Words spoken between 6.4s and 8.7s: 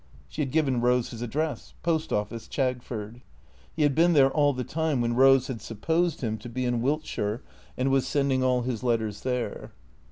be in "Wilt shire and was sending all